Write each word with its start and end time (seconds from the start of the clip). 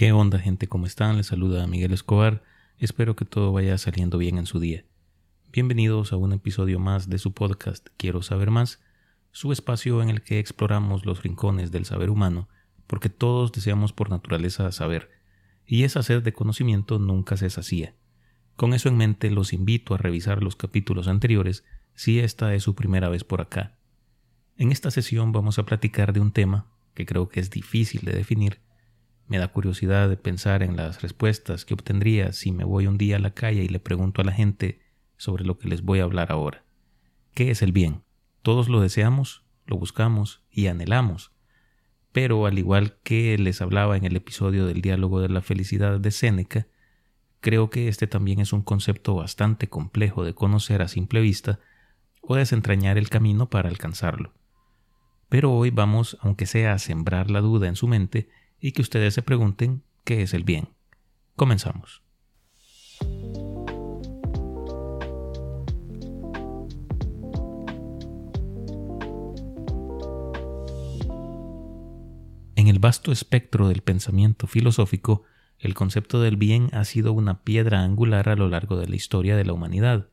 ¿Qué 0.00 0.12
onda 0.12 0.38
gente? 0.38 0.66
¿Cómo 0.66 0.86
están? 0.86 1.18
Les 1.18 1.26
saluda 1.26 1.66
Miguel 1.66 1.92
Escobar. 1.92 2.42
Espero 2.78 3.16
que 3.16 3.26
todo 3.26 3.52
vaya 3.52 3.76
saliendo 3.76 4.16
bien 4.16 4.38
en 4.38 4.46
su 4.46 4.58
día. 4.58 4.86
Bienvenidos 5.52 6.14
a 6.14 6.16
un 6.16 6.32
episodio 6.32 6.78
más 6.78 7.10
de 7.10 7.18
su 7.18 7.34
podcast 7.34 7.86
Quiero 7.98 8.22
saber 8.22 8.50
más, 8.50 8.80
su 9.30 9.52
espacio 9.52 10.00
en 10.00 10.08
el 10.08 10.22
que 10.22 10.38
exploramos 10.38 11.04
los 11.04 11.22
rincones 11.22 11.70
del 11.70 11.84
saber 11.84 12.08
humano, 12.08 12.48
porque 12.86 13.10
todos 13.10 13.52
deseamos 13.52 13.92
por 13.92 14.08
naturaleza 14.08 14.72
saber, 14.72 15.10
y 15.66 15.84
esa 15.84 16.02
sed 16.02 16.22
de 16.22 16.32
conocimiento 16.32 16.98
nunca 16.98 17.36
se 17.36 17.50
sacía. 17.50 17.94
Con 18.56 18.72
eso 18.72 18.88
en 18.88 18.96
mente 18.96 19.30
los 19.30 19.52
invito 19.52 19.92
a 19.92 19.98
revisar 19.98 20.42
los 20.42 20.56
capítulos 20.56 21.08
anteriores 21.08 21.62
si 21.92 22.20
esta 22.20 22.54
es 22.54 22.62
su 22.62 22.74
primera 22.74 23.10
vez 23.10 23.22
por 23.22 23.42
acá. 23.42 23.76
En 24.56 24.72
esta 24.72 24.90
sesión 24.90 25.32
vamos 25.32 25.58
a 25.58 25.66
platicar 25.66 26.14
de 26.14 26.20
un 26.20 26.32
tema 26.32 26.72
que 26.94 27.04
creo 27.04 27.28
que 27.28 27.40
es 27.40 27.50
difícil 27.50 28.00
de 28.00 28.14
definir, 28.14 28.60
me 29.30 29.38
da 29.38 29.46
curiosidad 29.46 30.08
de 30.08 30.16
pensar 30.16 30.64
en 30.64 30.76
las 30.76 31.02
respuestas 31.02 31.64
que 31.64 31.72
obtendría 31.72 32.32
si 32.32 32.50
me 32.50 32.64
voy 32.64 32.88
un 32.88 32.98
día 32.98 33.14
a 33.14 33.20
la 33.20 33.32
calle 33.32 33.62
y 33.62 33.68
le 33.68 33.78
pregunto 33.78 34.20
a 34.20 34.24
la 34.24 34.32
gente 34.32 34.80
sobre 35.16 35.44
lo 35.44 35.56
que 35.56 35.68
les 35.68 35.82
voy 35.82 36.00
a 36.00 36.02
hablar 36.02 36.32
ahora. 36.32 36.64
¿Qué 37.32 37.52
es 37.52 37.62
el 37.62 37.70
bien? 37.70 38.02
Todos 38.42 38.68
lo 38.68 38.80
deseamos, 38.80 39.44
lo 39.66 39.76
buscamos 39.76 40.42
y 40.50 40.66
anhelamos. 40.66 41.30
Pero 42.10 42.44
al 42.44 42.58
igual 42.58 42.98
que 43.04 43.38
les 43.38 43.62
hablaba 43.62 43.96
en 43.96 44.04
el 44.04 44.16
episodio 44.16 44.66
del 44.66 44.82
diálogo 44.82 45.20
de 45.20 45.28
la 45.28 45.42
felicidad 45.42 46.00
de 46.00 46.10
Séneca, 46.10 46.66
creo 47.38 47.70
que 47.70 47.86
este 47.86 48.08
también 48.08 48.40
es 48.40 48.52
un 48.52 48.62
concepto 48.62 49.14
bastante 49.14 49.68
complejo 49.68 50.24
de 50.24 50.34
conocer 50.34 50.82
a 50.82 50.88
simple 50.88 51.20
vista 51.20 51.60
o 52.20 52.34
desentrañar 52.34 52.98
el 52.98 53.08
camino 53.08 53.48
para 53.48 53.68
alcanzarlo. 53.68 54.32
Pero 55.28 55.52
hoy 55.52 55.70
vamos, 55.70 56.18
aunque 56.20 56.46
sea 56.46 56.72
a 56.72 56.80
sembrar 56.80 57.30
la 57.30 57.40
duda 57.40 57.68
en 57.68 57.76
su 57.76 57.86
mente, 57.86 58.28
y 58.60 58.72
que 58.72 58.82
ustedes 58.82 59.14
se 59.14 59.22
pregunten 59.22 59.82
qué 60.04 60.22
es 60.22 60.34
el 60.34 60.44
bien. 60.44 60.68
Comenzamos. 61.36 62.02
En 72.56 72.68
el 72.68 72.78
vasto 72.78 73.10
espectro 73.10 73.68
del 73.68 73.80
pensamiento 73.80 74.46
filosófico, 74.46 75.24
el 75.58 75.74
concepto 75.74 76.20
del 76.20 76.36
bien 76.36 76.68
ha 76.72 76.84
sido 76.84 77.12
una 77.12 77.42
piedra 77.42 77.82
angular 77.82 78.28
a 78.28 78.36
lo 78.36 78.48
largo 78.48 78.76
de 78.76 78.88
la 78.88 78.96
historia 78.96 79.36
de 79.36 79.44
la 79.44 79.52
humanidad. 79.52 80.08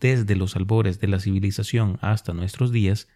Desde 0.00 0.36
los 0.36 0.56
albores 0.56 1.00
de 1.00 1.08
la 1.08 1.20
civilización 1.20 1.98
hasta 2.00 2.32
nuestros 2.32 2.72
días, 2.72 3.08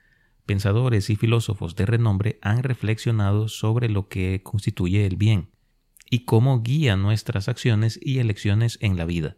pensadores 0.47 1.11
y 1.11 1.17
filósofos 1.17 1.77
de 1.77 1.87
renombre 1.87 2.39
han 2.43 2.63
reflexionado 2.63 3.49
sobre 3.49 3.89
lo 3.89 4.09
que 4.09 4.43
constituye 4.43 5.07
el 5.07 5.17
bien 5.17 5.51
y 6.11 6.25
cómo 6.25 6.63
guía 6.63 6.97
nuestras 6.97 7.49
acciones 7.49 7.99
y 8.03 8.19
elecciones 8.19 8.79
en 8.81 8.97
la 8.97 9.05
vida. 9.05 9.37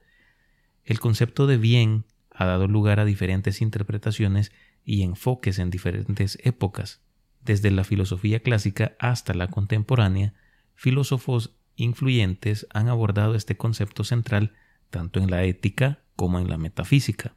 El 0.84 1.00
concepto 1.00 1.46
de 1.46 1.56
bien 1.56 2.04
ha 2.30 2.46
dado 2.46 2.66
lugar 2.66 3.00
a 3.00 3.04
diferentes 3.04 3.62
interpretaciones 3.62 4.52
y 4.84 5.02
enfoques 5.02 5.58
en 5.58 5.70
diferentes 5.70 6.38
épocas. 6.42 7.00
Desde 7.42 7.70
la 7.70 7.84
filosofía 7.84 8.40
clásica 8.40 8.96
hasta 8.98 9.34
la 9.34 9.48
contemporánea, 9.48 10.34
filósofos 10.74 11.56
influyentes 11.76 12.66
han 12.70 12.88
abordado 12.88 13.34
este 13.34 13.56
concepto 13.56 14.04
central 14.04 14.52
tanto 14.90 15.20
en 15.20 15.30
la 15.30 15.44
ética 15.44 16.00
como 16.16 16.38
en 16.38 16.48
la 16.48 16.58
metafísica. 16.58 17.34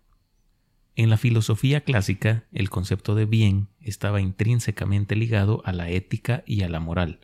En 0.98 1.12
la 1.12 1.18
filosofía 1.18 1.82
clásica, 1.82 2.46
el 2.52 2.72
concepto 2.72 3.14
de 3.14 3.26
bien 3.26 3.68
estaba 3.80 4.20
intrínsecamente 4.20 5.16
ligado 5.16 5.62
a 5.64 5.72
la 5.72 5.92
ética 5.92 6.44
y 6.48 6.64
a 6.64 6.70
la 6.70 6.80
moral. 6.80 7.20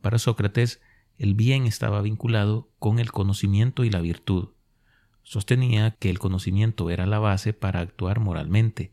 Para 0.00 0.18
Sócrates, 0.18 0.80
el 1.16 1.36
bien 1.36 1.64
estaba 1.64 2.02
vinculado 2.02 2.72
con 2.80 2.98
el 2.98 3.12
conocimiento 3.12 3.84
y 3.84 3.90
la 3.90 4.00
virtud. 4.00 4.48
Sostenía 5.22 5.92
que 5.92 6.10
el 6.10 6.18
conocimiento 6.18 6.90
era 6.90 7.06
la 7.06 7.20
base 7.20 7.52
para 7.52 7.78
actuar 7.78 8.18
moralmente 8.18 8.92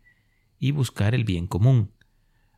y 0.60 0.70
buscar 0.70 1.16
el 1.16 1.24
bien 1.24 1.48
común. 1.48 1.90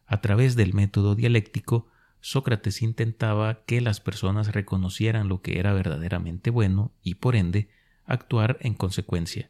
A 0.05 0.19
través 0.19 0.57
del 0.57 0.73
método 0.73 1.16
dialéctico, 1.16 1.88
Sócrates 2.19 2.81
intentaba 2.81 3.63
que 3.63 3.79
las 3.79 4.01
personas 4.01 4.51
reconocieran 4.51 5.29
lo 5.29 5.41
que 5.41 5.59
era 5.59 5.72
verdaderamente 5.72 6.49
bueno 6.49 6.91
y, 7.01 7.16
por 7.16 7.38
ende, 7.38 7.69
actuar 8.03 8.57
en 8.59 8.73
consecuencia. 8.73 9.49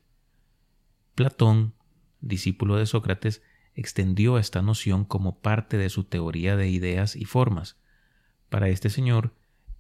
Platón 1.16 1.74
discípulo 2.22 2.78
de 2.78 2.86
Sócrates, 2.86 3.42
extendió 3.76 4.38
esta 4.38 4.62
noción 4.62 5.06
como 5.06 5.40
parte 5.40 5.78
de 5.78 5.90
su 5.90 6.04
teoría 6.04 6.56
de 6.56 6.70
ideas 6.70 7.16
y 7.16 7.26
formas. 7.26 7.78
Para 8.50 8.70
este 8.70 8.90
señor, 8.90 9.34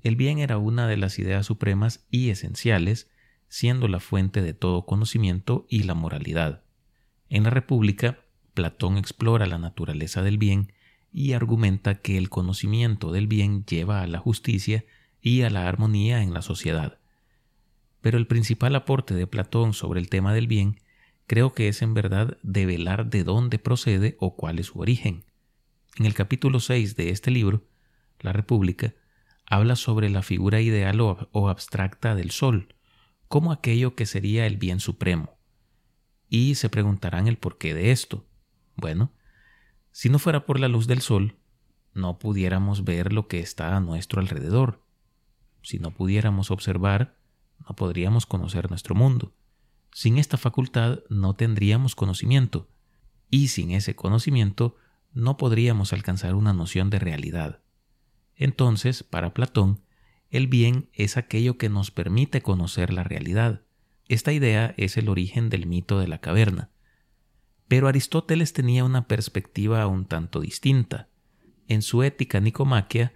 el 0.03 0.15
bien 0.15 0.39
era 0.39 0.57
una 0.57 0.87
de 0.87 0.97
las 0.97 1.17
ideas 1.19 1.47
supremas 1.47 2.05
y 2.11 2.29
esenciales, 2.29 3.09
siendo 3.49 3.87
la 3.87 3.99
fuente 3.99 4.41
de 4.41 4.53
todo 4.53 4.85
conocimiento 4.85 5.65
y 5.69 5.83
la 5.83 5.95
moralidad. 5.95 6.63
En 7.29 7.43
la 7.43 7.49
República, 7.49 8.19
Platón 8.53 8.97
explora 8.97 9.47
la 9.47 9.57
naturaleza 9.57 10.21
del 10.21 10.37
bien 10.37 10.73
y 11.11 11.33
argumenta 11.33 11.95
que 11.95 12.17
el 12.17 12.29
conocimiento 12.29 13.11
del 13.11 13.27
bien 13.27 13.65
lleva 13.65 14.01
a 14.01 14.07
la 14.07 14.19
justicia 14.19 14.85
y 15.21 15.41
a 15.41 15.49
la 15.49 15.67
armonía 15.67 16.21
en 16.21 16.33
la 16.33 16.41
sociedad. 16.41 16.99
Pero 18.01 18.17
el 18.17 18.27
principal 18.27 18.75
aporte 18.75 19.13
de 19.13 19.27
Platón 19.27 19.73
sobre 19.73 19.99
el 19.99 20.09
tema 20.09 20.33
del 20.33 20.47
bien 20.47 20.79
creo 21.27 21.53
que 21.53 21.67
es 21.67 21.81
en 21.81 21.93
verdad 21.93 22.37
develar 22.41 23.09
de 23.09 23.23
dónde 23.23 23.59
procede 23.59 24.15
o 24.19 24.35
cuál 24.35 24.59
es 24.59 24.67
su 24.67 24.79
origen. 24.79 25.25
En 25.97 26.05
el 26.05 26.13
capítulo 26.13 26.59
6 26.59 26.95
de 26.95 27.09
este 27.09 27.31
libro, 27.31 27.67
La 28.19 28.31
República, 28.31 28.95
habla 29.45 29.75
sobre 29.75 30.09
la 30.09 30.23
figura 30.23 30.61
ideal 30.61 30.99
o, 31.01 31.49
abstracta 31.49 32.15
del 32.15 32.31
Sol, 32.31 32.75
como 33.27 33.51
aquello 33.51 33.95
que 33.95 34.05
sería 34.05 34.45
el 34.45 34.57
bien 34.57 34.79
supremo. 34.79 35.37
Y 36.29 36.55
se 36.55 36.69
preguntarán 36.69 37.27
el 37.27 37.37
porqué 37.37 37.73
de 37.73 37.91
esto. 37.91 38.25
Bueno, 38.75 39.11
si 39.91 40.09
no 40.09 40.19
fuera 40.19 40.45
por 40.45 40.59
la 40.59 40.67
luz 40.67 40.87
del 40.87 41.01
Sol, 41.01 41.35
no 41.93 42.19
pudiéramos 42.19 42.83
ver 42.83 43.11
lo 43.11 43.27
que 43.27 43.39
está 43.39 43.75
a 43.75 43.79
nuestro 43.79 44.21
alrededor. 44.21 44.83
Si 45.61 45.79
no 45.79 45.91
pudiéramos 45.91 46.51
observar, 46.51 47.17
no 47.67 47.75
podríamos 47.75 48.25
conocer 48.25 48.69
nuestro 48.69 48.95
mundo. 48.95 49.33
Sin 49.97 50.19
esta 50.19 50.37
facultad 50.37 50.99
no 51.09 51.33
tendríamos 51.33 51.95
conocimiento, 51.95 52.69
y 53.31 53.47
sin 53.47 53.71
ese 53.71 53.95
conocimiento 53.95 54.75
no 55.11 55.37
podríamos 55.37 55.91
alcanzar 55.91 56.35
una 56.35 56.53
noción 56.53 56.91
de 56.91 56.99
realidad. 56.99 57.61
Entonces, 58.35 59.01
para 59.01 59.33
Platón, 59.33 59.81
el 60.29 60.45
bien 60.45 60.87
es 60.93 61.17
aquello 61.17 61.57
que 61.57 61.69
nos 61.69 61.89
permite 61.89 62.43
conocer 62.43 62.93
la 62.93 63.03
realidad. 63.03 63.63
Esta 64.07 64.33
idea 64.33 64.75
es 64.77 64.97
el 64.97 65.09
origen 65.09 65.49
del 65.49 65.65
mito 65.65 65.99
de 65.99 66.07
la 66.07 66.21
caverna. 66.21 66.69
Pero 67.67 67.87
Aristóteles 67.87 68.53
tenía 68.53 68.83
una 68.83 69.07
perspectiva 69.07 69.87
un 69.87 70.05
tanto 70.05 70.41
distinta. 70.41 71.09
En 71.67 71.81
su 71.81 72.03
ética 72.03 72.39
nicomaquia, 72.39 73.15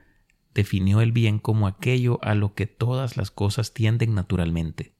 definió 0.56 1.02
el 1.02 1.12
bien 1.12 1.38
como 1.38 1.68
aquello 1.68 2.18
a 2.24 2.34
lo 2.34 2.56
que 2.56 2.66
todas 2.66 3.18
las 3.18 3.30
cosas 3.30 3.72
tienden 3.75 4.16
naturalmente 4.16 4.96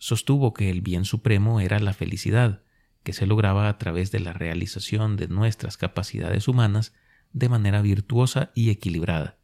sostuvo 0.00 0.54
que 0.54 0.70
el 0.70 0.80
bien 0.80 1.04
supremo 1.04 1.60
era 1.60 1.78
la 1.78 1.92
felicidad, 1.92 2.62
que 3.02 3.12
se 3.12 3.26
lograba 3.26 3.68
a 3.68 3.76
través 3.76 4.10
de 4.10 4.18
la 4.18 4.32
realización 4.32 5.16
de 5.16 5.28
nuestras 5.28 5.76
capacidades 5.76 6.48
humanas 6.48 6.94
de 7.32 7.50
manera 7.50 7.82
virtuosa 7.82 8.50
y 8.54 8.70
equilibrada. 8.70 9.38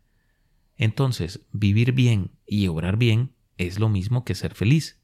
Entonces, 0.78 1.42
vivir 1.52 1.92
bien 1.92 2.32
y 2.46 2.66
obrar 2.68 2.96
bien 2.96 3.34
es 3.58 3.78
lo 3.78 3.90
mismo 3.90 4.24
que 4.24 4.34
ser 4.34 4.54
feliz. 4.54 4.98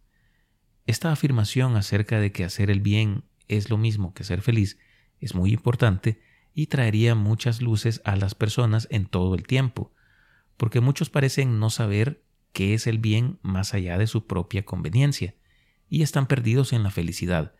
Esta 0.86 1.12
afirmación 1.12 1.76
acerca 1.76 2.18
de 2.18 2.32
que 2.32 2.44
hacer 2.44 2.70
el 2.70 2.80
bien 2.80 3.24
es 3.46 3.68
lo 3.68 3.76
mismo 3.76 4.14
que 4.14 4.24
ser 4.24 4.40
feliz 4.40 4.78
es 5.20 5.34
muy 5.34 5.52
importante 5.52 6.20
y 6.54 6.66
traería 6.66 7.14
muchas 7.14 7.60
luces 7.60 8.00
a 8.04 8.16
las 8.16 8.34
personas 8.34 8.88
en 8.90 9.04
todo 9.04 9.34
el 9.34 9.46
tiempo, 9.46 9.92
porque 10.56 10.80
muchos 10.80 11.10
parecen 11.10 11.58
no 11.58 11.68
saber 11.68 12.24
qué 12.52 12.72
es 12.72 12.86
el 12.86 12.98
bien 12.98 13.38
más 13.42 13.74
allá 13.74 13.98
de 13.98 14.06
su 14.06 14.26
propia 14.26 14.64
conveniencia 14.64 15.34
y 15.92 16.00
están 16.00 16.26
perdidos 16.26 16.72
en 16.72 16.82
la 16.82 16.90
felicidad, 16.90 17.54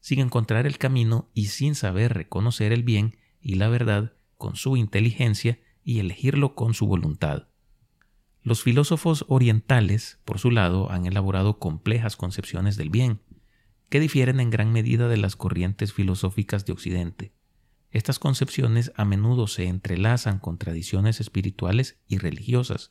sin 0.00 0.18
encontrar 0.18 0.66
el 0.66 0.78
camino 0.78 1.30
y 1.32 1.46
sin 1.46 1.76
saber 1.76 2.12
reconocer 2.12 2.72
el 2.72 2.82
bien 2.82 3.16
y 3.40 3.54
la 3.54 3.68
verdad 3.68 4.14
con 4.36 4.56
su 4.56 4.76
inteligencia 4.76 5.60
y 5.84 6.00
elegirlo 6.00 6.56
con 6.56 6.74
su 6.74 6.88
voluntad. 6.88 7.46
Los 8.42 8.64
filósofos 8.64 9.24
orientales, 9.28 10.18
por 10.24 10.40
su 10.40 10.50
lado, 10.50 10.90
han 10.90 11.06
elaborado 11.06 11.60
complejas 11.60 12.16
concepciones 12.16 12.76
del 12.76 12.90
bien, 12.90 13.20
que 13.90 14.00
difieren 14.00 14.40
en 14.40 14.50
gran 14.50 14.72
medida 14.72 15.06
de 15.06 15.16
las 15.16 15.36
corrientes 15.36 15.92
filosóficas 15.92 16.66
de 16.66 16.72
Occidente. 16.72 17.32
Estas 17.92 18.18
concepciones 18.18 18.90
a 18.96 19.04
menudo 19.04 19.46
se 19.46 19.68
entrelazan 19.68 20.40
con 20.40 20.58
tradiciones 20.58 21.20
espirituales 21.20 22.00
y 22.08 22.18
religiosas, 22.18 22.90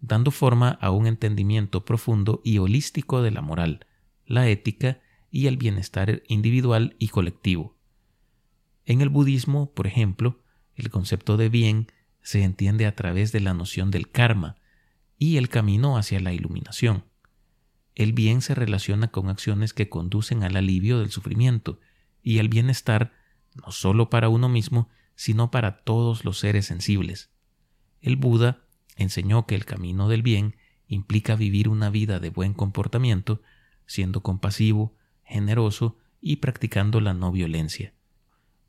dando 0.00 0.30
forma 0.30 0.78
a 0.80 0.92
un 0.92 1.08
entendimiento 1.08 1.84
profundo 1.84 2.40
y 2.44 2.58
holístico 2.58 3.20
de 3.20 3.32
la 3.32 3.42
moral, 3.42 3.84
la 4.26 4.48
ética 4.48 5.00
y 5.30 5.46
el 5.46 5.56
bienestar 5.56 6.22
individual 6.28 6.96
y 6.98 7.08
colectivo. 7.08 7.76
En 8.84 9.00
el 9.00 9.08
budismo, 9.08 9.72
por 9.72 9.86
ejemplo, 9.86 10.40
el 10.74 10.90
concepto 10.90 11.36
de 11.36 11.48
bien 11.48 11.88
se 12.22 12.42
entiende 12.42 12.86
a 12.86 12.94
través 12.94 13.32
de 13.32 13.40
la 13.40 13.54
noción 13.54 13.90
del 13.90 14.10
karma, 14.10 14.56
y 15.18 15.36
el 15.36 15.48
camino 15.48 15.96
hacia 15.96 16.20
la 16.20 16.32
iluminación. 16.32 17.04
El 17.94 18.12
bien 18.12 18.42
se 18.42 18.54
relaciona 18.54 19.08
con 19.08 19.28
acciones 19.28 19.72
que 19.72 19.88
conducen 19.88 20.42
al 20.42 20.56
alivio 20.56 20.98
del 20.98 21.10
sufrimiento 21.10 21.80
y 22.22 22.38
al 22.38 22.48
bienestar 22.48 23.12
no 23.54 23.72
solo 23.72 24.10
para 24.10 24.28
uno 24.28 24.48
mismo, 24.48 24.90
sino 25.14 25.50
para 25.50 25.78
todos 25.78 26.24
los 26.24 26.38
seres 26.38 26.66
sensibles. 26.66 27.30
El 28.02 28.16
Buda 28.16 28.64
enseñó 28.96 29.46
que 29.46 29.54
el 29.54 29.64
camino 29.64 30.08
del 30.08 30.22
bien 30.22 30.56
implica 30.88 31.36
vivir 31.36 31.68
una 31.68 31.88
vida 31.88 32.20
de 32.20 32.28
buen 32.28 32.52
comportamiento, 32.52 33.40
siendo 33.86 34.22
compasivo, 34.22 34.94
generoso 35.24 35.98
y 36.20 36.36
practicando 36.36 37.00
la 37.00 37.14
no 37.14 37.32
violencia. 37.32 37.94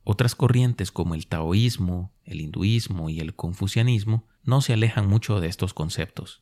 Otras 0.03 0.35
corrientes 0.35 0.91
como 0.91 1.15
el 1.15 1.27
taoísmo, 1.27 2.13
el 2.23 2.41
hinduismo 2.41 3.09
y 3.09 3.19
el 3.19 3.35
confucianismo 3.35 4.25
no 4.43 4.61
se 4.61 4.73
alejan 4.73 5.07
mucho 5.07 5.41
de 5.41 5.47
estos 5.47 5.73
conceptos. 5.73 6.41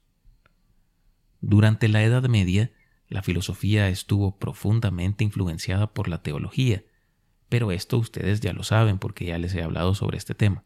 Durante 1.41 1.87
la 1.87 2.03
Edad 2.03 2.27
Media, 2.29 2.71
la 3.07 3.23
filosofía 3.23 3.89
estuvo 3.89 4.37
profundamente 4.37 5.23
influenciada 5.23 5.93
por 5.93 6.07
la 6.07 6.21
teología, 6.21 6.83
pero 7.49 7.71
esto 7.71 7.97
ustedes 7.97 8.41
ya 8.41 8.53
lo 8.53 8.63
saben 8.63 8.99
porque 8.99 9.25
ya 9.25 9.37
les 9.37 9.53
he 9.55 9.63
hablado 9.63 9.95
sobre 9.95 10.17
este 10.17 10.35
tema. 10.35 10.63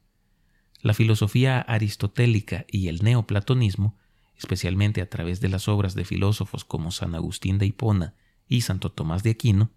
La 0.82 0.94
filosofía 0.94 1.60
aristotélica 1.60 2.66
y 2.70 2.88
el 2.88 3.04
neoplatonismo, 3.04 3.98
especialmente 4.40 5.02
a 5.02 5.10
través 5.10 5.42
de 5.42 5.50
las 5.50 5.68
obras 5.68 5.94
de 5.94 6.06
filósofos 6.06 6.64
como 6.64 6.92
San 6.92 7.14
Agustín 7.14 7.58
de 7.58 7.66
Hipona 7.66 8.16
y 8.48 8.62
Santo 8.62 8.90
Tomás 8.90 9.22
de 9.22 9.32
Aquino, 9.32 9.70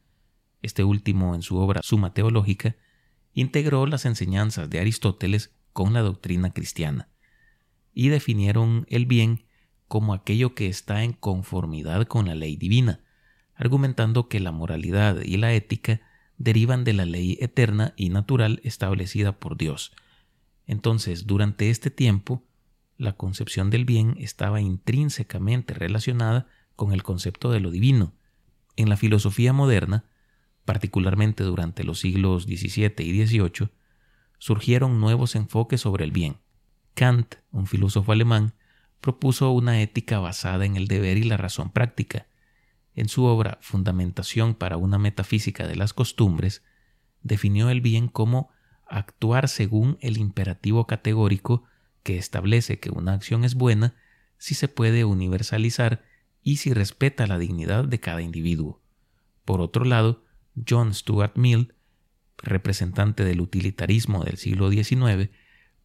este 0.63 0.85
último 0.85 1.35
en 1.35 1.43
su 1.43 1.57
obra 1.57 1.83
Suma 1.83 2.15
Teológica, 2.15 2.77
integró 3.35 3.87
las 3.87 4.07
enseñanzas 4.07 4.71
de 4.71 4.79
Aristóteles 4.79 5.53
con 5.73 5.93
la 5.93 6.01
doctrina 6.01 6.53
cristiana 6.53 7.09
y 7.93 8.09
definieron 8.09 8.87
el 8.89 9.07
bien 9.07 9.45
como 9.89 10.15
aquello 10.15 10.55
que 10.55 10.69
está 10.69 11.03
en 11.03 11.13
conformidad 11.13 12.07
con 12.07 12.27
la 12.27 12.37
ley 12.37 12.57
divina, 12.57 13.01
argumentando 13.57 14.29
que 14.29 14.39
la 14.39 14.53
moralidad 14.53 15.21
y 15.23 15.39
la 15.39 15.53
ética 15.53 16.01
derivan 16.39 16.85
de 16.85 16.93
la 16.93 17.05
ley 17.05 17.37
eterna 17.41 17.95
y 17.97 18.11
natural 18.11 18.61
establecida 18.63 19.39
por 19.39 19.57
Dios. 19.57 19.93
Entonces, 20.67 21.27
durante 21.27 21.69
este 21.69 21.91
tiempo, 21.91 22.45
la 23.03 23.15
concepción 23.15 23.69
del 23.71 23.85
bien 23.85 24.15
estaba 24.19 24.61
intrínsecamente 24.61 25.75
relacionada 25.75 26.47
con 26.77 26.93
el 26.93 27.03
concepto 27.03 27.51
de 27.51 27.61
lo 27.61 27.71
divino. 27.71 28.15
En 28.77 28.89
la 28.89 28.97
filosofía 28.97 29.53
moderna, 29.53 30.05
particularmente 30.65 31.43
durante 31.43 31.83
los 31.83 31.99
siglos 31.99 32.45
XVII 32.45 32.95
y 32.99 33.27
XVIII, 33.27 33.71
surgieron 34.39 35.01
nuevos 35.01 35.35
enfoques 35.35 35.81
sobre 35.81 36.05
el 36.05 36.13
bien. 36.13 36.37
Kant, 36.95 37.35
un 37.51 37.67
filósofo 37.67 38.13
alemán, 38.13 38.55
propuso 39.01 39.51
una 39.51 39.83
ética 39.83 40.21
basada 40.21 40.65
en 40.65 40.77
el 40.77 40.87
deber 40.87 41.19
y 41.19 41.25
la 41.25 41.37
razón 41.37 41.71
práctica. 41.71 42.29
En 42.95 43.09
su 43.09 43.25
obra 43.25 43.59
Fundamentación 43.63 44.55
para 44.55 44.77
una 44.77 44.99
metafísica 44.99 45.67
de 45.67 45.75
las 45.75 45.93
costumbres, 45.93 46.63
definió 47.23 47.69
el 47.69 47.81
bien 47.81 48.07
como 48.07 48.51
actuar 48.87 49.49
según 49.49 49.99
el 50.01 50.19
imperativo 50.19 50.87
categórico 50.87 51.65
que 52.03 52.19
establece 52.19 52.79
que 52.79 52.91
una 52.91 53.15
acción 53.15 53.45
es 53.45 53.55
buena 53.55 53.95
si 54.39 54.55
se 54.55 54.69
puede 54.69 55.05
universalizar 55.05 56.05
y 56.43 56.57
si 56.57 56.73
respeta 56.73 57.27
la 57.27 57.39
dignidad 57.39 57.85
de 57.85 58.01
cada 58.01 58.23
individuo. 58.23 58.81
Por 59.45 59.61
otro 59.61 59.85
lado, 59.85 60.25
John 60.69 60.95
Stuart 60.95 61.37
Mill, 61.37 61.75
representante 62.39 63.25
del 63.25 63.41
utilitarismo 63.41 64.25
del 64.25 64.37
siglo 64.37 64.71
XIX, 64.71 65.31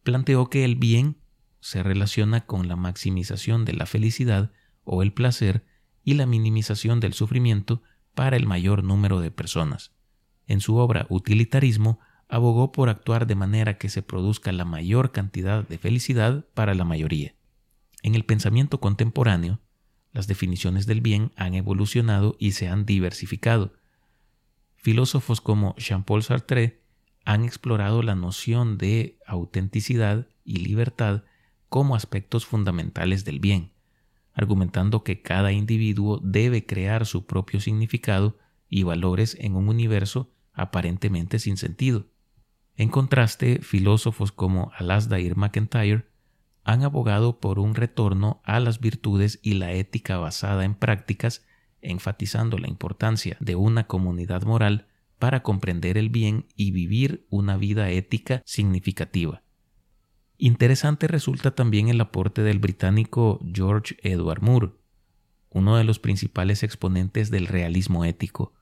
planteó 0.02 0.50
que 0.50 0.64
el 0.64 0.76
bien 0.76 1.16
se 1.60 1.82
relaciona 1.82 2.46
con 2.46 2.68
la 2.68 2.76
maximización 2.76 3.64
de 3.64 3.74
la 3.74 3.86
felicidad 3.86 4.52
o 4.84 5.02
el 5.02 5.12
placer 5.12 5.64
y 6.04 6.14
la 6.14 6.26
minimización 6.26 7.00
del 7.00 7.12
sufrimiento 7.12 7.82
para 8.14 8.36
el 8.36 8.46
mayor 8.46 8.82
número 8.82 9.20
de 9.20 9.30
personas. 9.30 9.92
En 10.46 10.60
su 10.60 10.76
obra 10.76 11.06
Utilitarismo, 11.10 12.00
abogó 12.28 12.72
por 12.72 12.88
actuar 12.88 13.26
de 13.26 13.34
manera 13.34 13.78
que 13.78 13.88
se 13.88 14.02
produzca 14.02 14.52
la 14.52 14.64
mayor 14.64 15.12
cantidad 15.12 15.66
de 15.66 15.78
felicidad 15.78 16.44
para 16.54 16.74
la 16.74 16.84
mayoría. 16.84 17.34
En 18.02 18.14
el 18.14 18.24
pensamiento 18.24 18.80
contemporáneo, 18.80 19.60
las 20.12 20.26
definiciones 20.26 20.86
del 20.86 21.00
bien 21.00 21.32
han 21.36 21.54
evolucionado 21.54 22.36
y 22.38 22.52
se 22.52 22.68
han 22.68 22.86
diversificado. 22.86 23.72
Filósofos 24.76 25.40
como 25.40 25.74
Jean-Paul 25.76 26.22
Sartre 26.22 26.82
han 27.24 27.44
explorado 27.44 28.02
la 28.02 28.14
noción 28.14 28.78
de 28.78 29.18
autenticidad 29.26 30.28
y 30.44 30.58
libertad 30.58 31.24
como 31.68 31.94
aspectos 31.94 32.46
fundamentales 32.46 33.24
del 33.24 33.40
bien, 33.40 33.72
argumentando 34.32 35.02
que 35.02 35.20
cada 35.20 35.52
individuo 35.52 36.20
debe 36.22 36.64
crear 36.64 37.04
su 37.04 37.26
propio 37.26 37.60
significado 37.60 38.38
y 38.68 38.82
valores 38.82 39.36
en 39.40 39.56
un 39.56 39.68
universo 39.68 40.30
aparentemente 40.52 41.38
sin 41.38 41.56
sentido. 41.56 42.06
En 42.78 42.90
contraste, 42.90 43.58
filósofos 43.60 44.30
como 44.30 44.70
Alasdair 44.76 45.36
MacIntyre 45.36 46.06
han 46.62 46.84
abogado 46.84 47.40
por 47.40 47.58
un 47.58 47.74
retorno 47.74 48.40
a 48.44 48.60
las 48.60 48.78
virtudes 48.78 49.40
y 49.42 49.54
la 49.54 49.72
ética 49.72 50.16
basada 50.18 50.64
en 50.64 50.76
prácticas, 50.76 51.44
enfatizando 51.82 52.56
la 52.56 52.68
importancia 52.68 53.36
de 53.40 53.56
una 53.56 53.88
comunidad 53.88 54.42
moral 54.44 54.86
para 55.18 55.42
comprender 55.42 55.98
el 55.98 56.08
bien 56.08 56.46
y 56.54 56.70
vivir 56.70 57.26
una 57.30 57.56
vida 57.56 57.90
ética 57.90 58.42
significativa. 58.46 59.42
Interesante 60.36 61.08
resulta 61.08 61.56
también 61.56 61.88
el 61.88 62.00
aporte 62.00 62.42
del 62.42 62.60
británico 62.60 63.40
George 63.52 63.96
Edward 64.04 64.40
Moore, 64.40 64.70
uno 65.50 65.76
de 65.76 65.82
los 65.82 65.98
principales 65.98 66.62
exponentes 66.62 67.32
del 67.32 67.48
realismo 67.48 68.04
ético. 68.04 68.54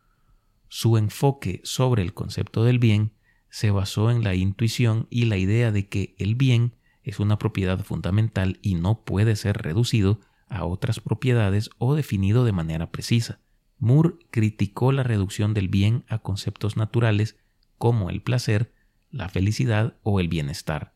Su 0.69 0.97
enfoque 0.97 1.61
sobre 1.65 2.03
el 2.03 2.15
concepto 2.15 2.65
del 2.65 2.79
bien 2.79 3.13
se 3.49 3.71
basó 3.71 4.11
en 4.11 4.23
la 4.23 4.35
intuición 4.35 5.07
y 5.11 5.27
la 5.27 5.37
idea 5.37 5.73
de 5.73 5.89
que 5.89 6.15
el 6.19 6.35
bien 6.35 6.75
es 7.03 7.21
una 7.21 7.39
propiedad 7.39 7.83
fundamental 7.85 8.59
y 8.63 8.75
no 8.75 9.05
puede 9.05 9.37
ser 9.37 9.59
reducido 9.59 10.21
a 10.49 10.65
otras 10.65 11.01
propiedades 11.01 11.71
o 11.79 11.95
definido 11.95 12.45
de 12.45 12.53
manera 12.53 12.91
precisa. 12.91 13.41
Moore 13.79 14.15
criticó 14.31 14.93
la 14.93 15.03
reducción 15.03 15.55
del 15.55 15.69
bien 15.69 16.05
a 16.09 16.19
conceptos 16.19 16.77
naturales 16.77 17.37
como 17.79 18.11
el 18.11 18.23
placer, 18.23 18.73
la 19.11 19.29
felicidad 19.29 19.97
o 20.03 20.21
el 20.21 20.29
bienestar. 20.29 20.95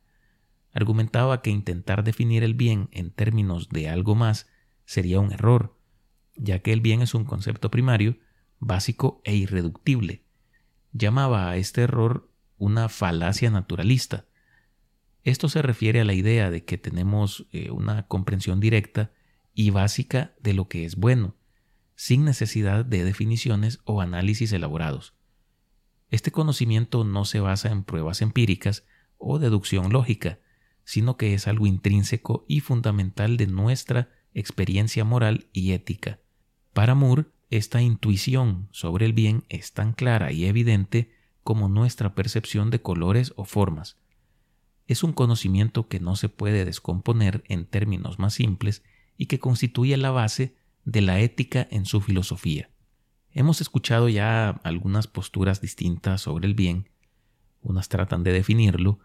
Argumentaba 0.73 1.43
que 1.43 1.51
intentar 1.51 2.05
definir 2.05 2.43
el 2.43 2.55
bien 2.55 2.89
en 2.93 3.11
términos 3.11 3.69
de 3.69 3.89
algo 3.89 4.15
más 4.15 4.49
sería 4.85 5.21
un 5.21 5.33
error, 5.33 5.77
ya 6.37 6.61
que 6.61 6.73
el 6.73 6.81
bien 6.81 7.03
es 7.03 7.15
un 7.15 7.25
concepto 7.25 7.71
primario, 7.71 8.17
básico 8.59 9.21
e 9.25 9.35
irreductible. 9.35 10.25
Llamaba 10.93 11.51
a 11.51 11.57
este 11.57 11.83
error 11.83 12.30
una 12.61 12.89
falacia 12.89 13.51
naturalista. 13.51 14.27
Esto 15.25 15.49
se 15.49 15.63
refiere 15.63 16.01
a 16.01 16.05
la 16.05 16.15
idea 16.15 16.51
de 16.51 16.65
que 16.65 16.79
tenemos 16.79 17.47
eh, 17.51 17.71
una 17.71 18.07
comprensión 18.07 18.61
directa 18.61 19.11
y 19.55 19.71
básica 19.71 20.35
de 20.41 20.55
lo 20.55 20.69
que 20.69 20.85
es 20.85 20.97
bueno, 20.97 21.35
sin 21.97 22.25
necesidad 22.25 22.85
de 22.85 23.03
definiciones 23.03 23.81
o 23.85 24.01
análisis 24.01 24.53
elaborados. 24.53 25.15
Este 26.11 26.31
conocimiento 26.31 27.05
no 27.05 27.25
se 27.25 27.41
basa 27.41 27.71
en 27.71 27.83
pruebas 27.83 28.21
empíricas 28.21 28.85
o 29.17 29.39
deducción 29.39 29.93
lógica, 29.93 30.39
sino 30.85 31.17
que 31.17 31.35
es 31.35 31.49
algo 31.49 31.67
intrínseco 31.67 32.45
y 32.47 32.61
fundamental 32.61 33.37
de 33.37 33.47
nuestra 33.47 34.11
experiencia 34.35 35.05
moral 35.05 35.49
y 35.53 35.73
ética. 35.73 36.21
Para 36.73 36.95
Moore, 36.95 37.27
esta 37.49 37.81
intuición 37.81 38.69
sobre 38.71 39.07
el 39.07 39.13
bien 39.13 39.45
es 39.49 39.73
tan 39.73 39.93
clara 39.93 40.31
y 40.31 40.45
evidente 40.45 41.20
como 41.51 41.69
nuestra 41.69 42.15
percepción 42.15 42.71
de 42.71 42.81
colores 42.81 43.33
o 43.35 43.45
formas. 43.45 43.97
Es 44.87 45.03
un 45.03 45.13
conocimiento 45.13 45.89
que 45.89 45.99
no 45.99 46.15
se 46.15 46.29
puede 46.29 46.65
descomponer 46.65 47.43
en 47.49 47.67
términos 47.67 48.21
más 48.21 48.35
simples 48.35 48.85
y 49.17 49.27
que 49.27 49.41
constituye 49.41 49.97
la 49.97 50.13
base 50.13 50.55
de 50.85 51.01
la 51.01 51.19
ética 51.19 51.67
en 51.73 51.87
su 51.87 52.01
filosofía. 52.03 52.71
Hemos 53.33 53.61
escuchado 53.61 54.09
ya 54.09 54.51
algunas 54.63 55.09
posturas 55.09 55.61
distintas 55.61 56.21
sobre 56.21 56.47
el 56.47 56.55
bien, 56.55 56.89
unas 57.63 57.89
tratan 57.89 58.23
de 58.23 58.31
definirlo, 58.31 59.01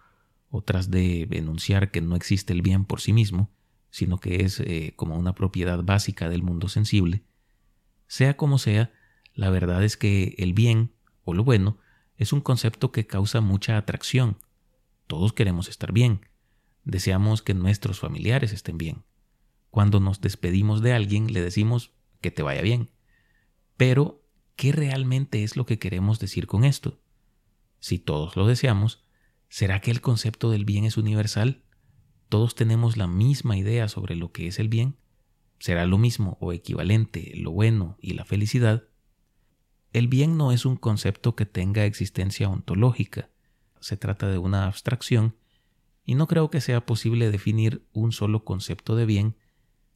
otras 0.51 0.91
de 0.91 1.27
enunciar 1.31 1.89
que 1.89 2.01
no 2.01 2.15
existe 2.15 2.53
el 2.53 2.61
bien 2.61 2.85
por 2.85 3.01
sí 3.01 3.11
mismo, 3.11 3.49
sino 3.89 4.19
que 4.19 4.43
es 4.43 4.59
eh, 4.59 4.93
como 4.95 5.17
una 5.17 5.33
propiedad 5.33 5.81
básica 5.83 6.29
del 6.29 6.43
mundo 6.43 6.69
sensible. 6.69 7.23
Sea 8.05 8.37
como 8.37 8.59
sea, 8.59 8.93
la 9.33 9.49
verdad 9.49 9.83
es 9.83 9.97
que 9.97 10.35
el 10.37 10.53
bien, 10.53 10.91
o 11.23 11.33
lo 11.33 11.43
bueno, 11.43 11.79
es 12.17 12.33
un 12.33 12.41
concepto 12.41 12.91
que 12.91 13.07
causa 13.07 13.41
mucha 13.41 13.77
atracción. 13.77 14.37
Todos 15.07 15.33
queremos 15.33 15.67
estar 15.69 15.91
bien. 15.91 16.27
Deseamos 16.83 17.41
que 17.41 17.53
nuestros 17.53 17.99
familiares 17.99 18.53
estén 18.53 18.77
bien. 18.77 19.03
Cuando 19.69 19.99
nos 19.99 20.21
despedimos 20.21 20.81
de 20.81 20.93
alguien 20.93 21.33
le 21.33 21.41
decimos 21.41 21.93
que 22.21 22.31
te 22.31 22.43
vaya 22.43 22.61
bien. 22.61 22.91
Pero, 23.77 24.23
¿qué 24.55 24.71
realmente 24.71 25.43
es 25.43 25.57
lo 25.57 25.65
que 25.65 25.79
queremos 25.79 26.19
decir 26.19 26.47
con 26.47 26.63
esto? 26.63 27.01
Si 27.79 27.99
todos 27.99 28.35
lo 28.35 28.47
deseamos, 28.47 29.03
¿será 29.49 29.81
que 29.81 29.91
el 29.91 30.01
concepto 30.01 30.49
del 30.49 30.65
bien 30.65 30.85
es 30.85 30.97
universal? 30.97 31.63
¿Todos 32.29 32.55
tenemos 32.55 32.97
la 32.97 33.07
misma 33.07 33.57
idea 33.57 33.87
sobre 33.87 34.15
lo 34.15 34.31
que 34.31 34.47
es 34.47 34.59
el 34.59 34.69
bien? 34.69 34.97
será 35.59 35.85
lo 35.85 35.97
mismo 35.97 36.37
o 36.41 36.53
equivalente 36.53 37.31
lo 37.35 37.51
bueno 37.51 37.97
y 37.99 38.13
la 38.13 38.25
felicidad, 38.25 38.83
el 39.95 40.09
bien 40.09 40.35
no 40.35 40.51
es 40.51 40.65
un 40.65 40.75
concepto 40.75 41.37
que 41.37 41.45
tenga 41.45 41.85
existencia 41.85 42.49
ontológica, 42.49 43.29
se 43.79 43.95
trata 43.95 44.27
de 44.27 44.37
una 44.37 44.65
abstracción 44.65 45.37
y 46.03 46.15
no 46.15 46.27
creo 46.27 46.49
que 46.49 46.59
sea 46.59 46.85
posible 46.85 47.31
definir 47.31 47.87
un 47.93 48.11
solo 48.11 48.43
concepto 48.43 48.97
de 48.97 49.05
bien 49.05 49.37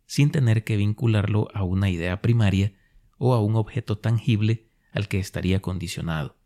sin 0.05 0.31
tener 0.31 0.63
que 0.63 0.77
vincularlo 0.77 1.49
a 1.53 1.63
una 1.63 1.89
idea 1.89 2.21
primaria 2.21 2.71
o 3.17 3.33
a 3.33 3.41
un 3.41 3.57
objeto 3.57 3.97
tangible 3.97 4.69
al 4.93 5.09
que 5.09 5.19
estaría 5.19 5.61
condicionado. 5.61 6.37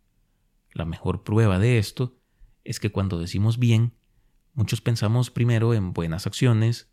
La 0.73 0.85
mejor 0.85 1.23
prueba 1.23 1.59
de 1.59 1.77
esto 1.77 2.17
es 2.63 2.79
que 2.79 2.91
cuando 2.91 3.19
decimos 3.19 3.59
bien, 3.59 3.93
muchos 4.55 4.81
pensamos 4.81 5.29
primero 5.29 5.75
en 5.75 5.93
buenas 5.93 6.25
acciones, 6.25 6.89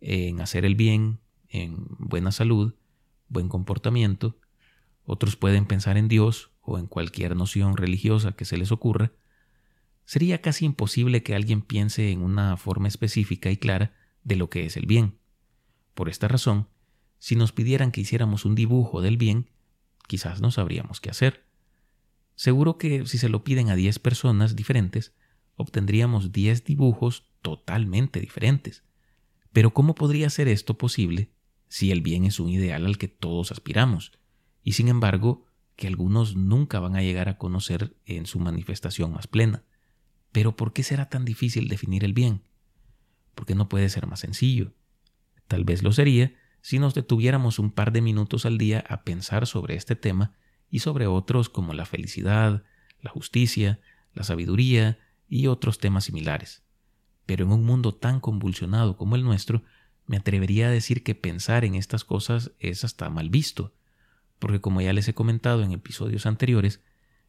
en 0.00 0.40
hacer 0.40 0.64
el 0.64 0.76
bien, 0.76 1.18
en 1.48 1.84
buena 1.98 2.30
salud, 2.30 2.76
buen 3.28 3.48
comportamiento, 3.48 4.38
otros 5.06 5.36
pueden 5.36 5.64
pensar 5.66 5.96
en 5.96 6.08
Dios 6.08 6.50
o 6.60 6.78
en 6.78 6.86
cualquier 6.86 7.36
noción 7.36 7.76
religiosa 7.76 8.32
que 8.32 8.44
se 8.44 8.56
les 8.56 8.72
ocurra, 8.72 9.12
sería 10.04 10.40
casi 10.40 10.64
imposible 10.64 11.22
que 11.22 11.34
alguien 11.34 11.62
piense 11.62 12.10
en 12.10 12.22
una 12.22 12.56
forma 12.56 12.88
específica 12.88 13.50
y 13.50 13.56
clara 13.56 13.94
de 14.24 14.36
lo 14.36 14.50
que 14.50 14.66
es 14.66 14.76
el 14.76 14.86
bien. 14.86 15.18
Por 15.94 16.08
esta 16.08 16.28
razón, 16.28 16.68
si 17.18 17.36
nos 17.36 17.52
pidieran 17.52 17.92
que 17.92 18.00
hiciéramos 18.00 18.44
un 18.44 18.54
dibujo 18.54 19.00
del 19.00 19.16
bien, 19.16 19.50
quizás 20.06 20.40
no 20.40 20.50
sabríamos 20.50 21.00
qué 21.00 21.10
hacer. 21.10 21.46
Seguro 22.34 22.76
que 22.76 23.06
si 23.06 23.18
se 23.18 23.28
lo 23.28 23.44
piden 23.44 23.70
a 23.70 23.76
10 23.76 23.98
personas 24.00 24.56
diferentes, 24.56 25.14
obtendríamos 25.54 26.32
10 26.32 26.64
dibujos 26.64 27.30
totalmente 27.40 28.20
diferentes. 28.20 28.84
Pero 29.52 29.72
¿cómo 29.72 29.94
podría 29.94 30.28
ser 30.28 30.48
esto 30.48 30.76
posible 30.76 31.30
si 31.68 31.90
el 31.90 32.02
bien 32.02 32.24
es 32.24 32.38
un 32.40 32.50
ideal 32.50 32.86
al 32.86 32.98
que 32.98 33.08
todos 33.08 33.52
aspiramos, 33.52 34.12
y 34.66 34.72
sin 34.72 34.88
embargo 34.88 35.46
que 35.76 35.86
algunos 35.86 36.34
nunca 36.34 36.80
van 36.80 36.96
a 36.96 37.00
llegar 37.00 37.28
a 37.28 37.38
conocer 37.38 37.94
en 38.04 38.26
su 38.26 38.40
manifestación 38.40 39.12
más 39.12 39.28
plena? 39.28 39.62
Pero 40.32 40.56
¿por 40.56 40.72
qué 40.72 40.82
será 40.82 41.08
tan 41.08 41.24
difícil 41.24 41.68
definir 41.68 42.02
el 42.02 42.12
bien? 42.12 42.42
Porque 43.36 43.54
no 43.54 43.68
puede 43.68 43.88
ser 43.88 44.08
más 44.08 44.18
sencillo. 44.18 44.72
Tal 45.46 45.62
vez 45.62 45.84
lo 45.84 45.92
sería 45.92 46.34
si 46.62 46.80
nos 46.80 46.94
detuviéramos 46.94 47.60
un 47.60 47.70
par 47.70 47.92
de 47.92 48.00
minutos 48.00 48.44
al 48.44 48.58
día 48.58 48.84
a 48.88 49.04
pensar 49.04 49.46
sobre 49.46 49.76
este 49.76 49.94
tema 49.94 50.34
y 50.68 50.80
sobre 50.80 51.06
otros 51.06 51.48
como 51.48 51.72
la 51.72 51.86
felicidad, 51.86 52.64
la 53.00 53.10
justicia, 53.12 53.78
la 54.14 54.24
sabiduría 54.24 54.98
y 55.28 55.46
otros 55.46 55.78
temas 55.78 56.06
similares. 56.06 56.64
Pero 57.24 57.44
en 57.44 57.52
un 57.52 57.64
mundo 57.64 57.94
tan 57.94 58.18
convulsionado 58.18 58.96
como 58.96 59.14
el 59.14 59.22
nuestro, 59.22 59.62
me 60.06 60.16
atrevería 60.16 60.66
a 60.66 60.72
decir 60.72 61.04
que 61.04 61.14
pensar 61.14 61.64
en 61.64 61.76
estas 61.76 62.02
cosas 62.02 62.50
es 62.58 62.82
hasta 62.82 63.08
mal 63.10 63.30
visto, 63.30 63.72
porque 64.38 64.60
como 64.60 64.80
ya 64.80 64.92
les 64.92 65.08
he 65.08 65.14
comentado 65.14 65.62
en 65.62 65.72
episodios 65.72 66.26
anteriores, 66.26 66.80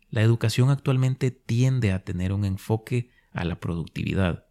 la 0.10 0.22
educación 0.22 0.70
actualmente 0.70 1.32
tiende 1.32 1.92
a 1.92 2.04
tener 2.04 2.34
un 2.34 2.46
enfoque 2.46 3.12
a 3.32 3.44
la 3.44 3.60
productividad. 3.60 4.46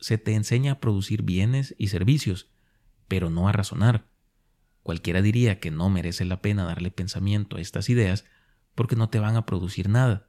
Se 0.00 0.18
te 0.18 0.34
enseña 0.34 0.72
a 0.72 0.80
producir 0.80 1.22
bienes 1.22 1.74
y 1.78 1.88
servicios, 1.88 2.50
pero 3.06 3.30
no 3.30 3.48
a 3.48 3.52
razonar. 3.52 4.06
Cualquiera 4.82 5.22
diría 5.22 5.60
que 5.60 5.70
no 5.70 5.90
merece 5.90 6.24
la 6.24 6.40
pena 6.40 6.64
darle 6.64 6.90
pensamiento 6.90 7.56
a 7.56 7.60
estas 7.60 7.88
ideas 7.90 8.24
porque 8.74 8.96
no 8.96 9.08
te 9.08 9.18
van 9.18 9.36
a 9.36 9.44
producir 9.44 9.88
nada, 9.88 10.28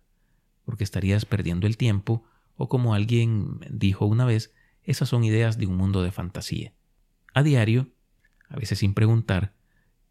porque 0.66 0.84
estarías 0.84 1.26
perdiendo 1.26 1.68
el 1.68 1.78
tiempo 1.78 2.24
o 2.58 2.68
como 2.68 2.94
alguien 2.94 3.60
dijo 3.70 4.06
una 4.06 4.26
vez, 4.26 4.54
esas 4.84 5.08
son 5.08 5.24
ideas 5.24 5.58
de 5.58 5.68
un 5.68 5.78
mundo 5.78 6.04
de 6.04 6.12
fantasía. 6.12 6.74
A 7.34 7.44
diario, 7.44 7.90
a 8.50 8.58
veces 8.58 8.80
sin 8.80 8.94
preguntar, 8.94 9.54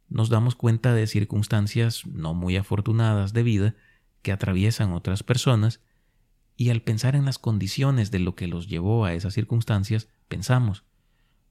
nos 0.09 0.29
damos 0.29 0.55
cuenta 0.55 0.95
de 0.95 1.07
circunstancias 1.07 2.07
no 2.07 2.35
muy 2.35 2.57
afortunadas 2.57 3.33
de 3.33 3.43
vida 3.43 3.75
que 4.23 4.33
atraviesan 4.33 4.93
otras 4.93 5.23
personas 5.23 5.81
y 6.57 6.71
al 6.71 6.83
pensar 6.83 7.15
en 7.15 7.25
las 7.25 7.39
condiciones 7.39 8.11
de 8.11 8.19
lo 8.19 8.35
que 8.35 8.49
los 8.49 8.69
llevó 8.69 9.05
a 9.05 9.15
esas 9.15 9.35
circunstancias, 9.35 10.09
pensamos, 10.27 10.83